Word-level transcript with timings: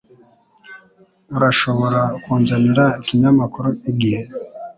Urashobora 1.35 2.01
kunzanira 2.23 2.85
ikinyamakuru 3.01 3.69
Igihe? 3.91 4.21